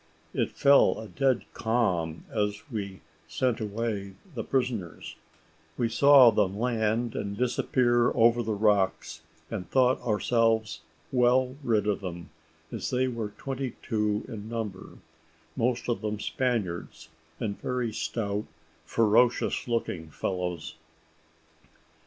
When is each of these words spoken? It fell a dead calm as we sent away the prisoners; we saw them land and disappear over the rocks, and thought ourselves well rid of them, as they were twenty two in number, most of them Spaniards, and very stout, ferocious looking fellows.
It 0.33 0.49
fell 0.53 0.99
a 0.99 1.07
dead 1.07 1.45
calm 1.53 2.25
as 2.31 2.63
we 2.71 3.01
sent 3.27 3.59
away 3.61 4.15
the 4.33 4.43
prisoners; 4.43 5.15
we 5.77 5.89
saw 5.89 6.31
them 6.31 6.57
land 6.57 7.13
and 7.15 7.37
disappear 7.37 8.09
over 8.15 8.41
the 8.41 8.55
rocks, 8.55 9.21
and 9.51 9.69
thought 9.69 10.01
ourselves 10.01 10.81
well 11.11 11.55
rid 11.63 11.85
of 11.85 12.01
them, 12.01 12.31
as 12.71 12.89
they 12.89 13.07
were 13.07 13.29
twenty 13.37 13.75
two 13.83 14.25
in 14.27 14.49
number, 14.49 14.97
most 15.55 15.87
of 15.87 16.01
them 16.01 16.19
Spaniards, 16.19 17.09
and 17.39 17.61
very 17.61 17.93
stout, 17.93 18.45
ferocious 18.87 19.67
looking 19.67 20.09
fellows. 20.09 20.73